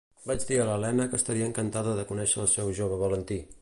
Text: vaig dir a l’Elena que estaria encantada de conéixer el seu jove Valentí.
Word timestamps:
vaig 0.29 0.45
dir 0.51 0.57
a 0.63 0.65
l’Elena 0.69 1.05
que 1.11 1.21
estaria 1.21 1.51
encantada 1.51 1.95
de 2.01 2.09
conéixer 2.15 2.45
el 2.47 2.53
seu 2.59 2.77
jove 2.83 3.03
Valentí. 3.07 3.45